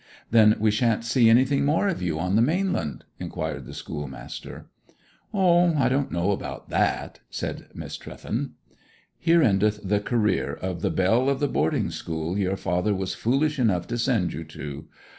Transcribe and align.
'Then 0.31 0.55
we 0.59 0.71
shan't 0.71 1.05
see 1.05 1.29
anything 1.29 1.63
more 1.63 1.87
of 1.87 2.01
you 2.01 2.17
on 2.19 2.35
the 2.35 2.41
mainland?' 2.41 3.03
inquired 3.19 3.67
the 3.67 3.73
schoolmaster. 3.75 4.65
'O, 5.31 5.75
I 5.75 5.89
don't 5.89 6.11
know 6.11 6.31
about 6.31 6.69
that,' 6.69 7.19
said 7.29 7.67
Miss 7.75 7.97
Trewthen. 7.99 8.55
'Here 9.19 9.43
endeth 9.43 9.79
the 9.83 9.99
career 9.99 10.53
of 10.53 10.81
the 10.81 10.89
belle 10.89 11.29
of 11.29 11.39
the 11.39 11.47
boarding 11.47 11.91
school 11.91 12.35
your 12.35 12.57
father 12.57 12.95
was 12.95 13.13
foolish 13.13 13.59
enough 13.59 13.85
to 13.89 13.97
send 13.99 14.33
you 14.33 14.43
to. 14.45 14.87